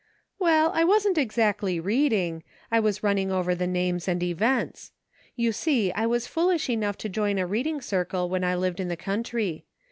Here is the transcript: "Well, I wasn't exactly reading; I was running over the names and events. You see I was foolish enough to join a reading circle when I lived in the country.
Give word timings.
"Well, 0.39 0.71
I 0.73 0.83
wasn't 0.83 1.19
exactly 1.19 1.79
reading; 1.79 2.41
I 2.71 2.79
was 2.79 3.03
running 3.03 3.31
over 3.31 3.53
the 3.53 3.67
names 3.67 4.07
and 4.07 4.23
events. 4.23 4.91
You 5.35 5.51
see 5.51 5.91
I 5.91 6.07
was 6.07 6.25
foolish 6.25 6.71
enough 6.71 6.97
to 6.99 7.07
join 7.07 7.37
a 7.37 7.45
reading 7.45 7.81
circle 7.81 8.27
when 8.27 8.43
I 8.43 8.55
lived 8.55 8.79
in 8.79 8.87
the 8.87 8.97
country. 8.97 9.63